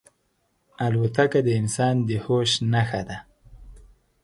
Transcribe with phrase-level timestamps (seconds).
[0.87, 3.17] الوتکه د انسان د هوش نښه ده.